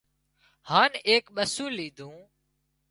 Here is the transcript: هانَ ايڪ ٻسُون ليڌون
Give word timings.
هانَ 0.69 0.91
ايڪ 1.09 1.25
ٻسُون 1.35 1.71
ليڌون 1.77 2.17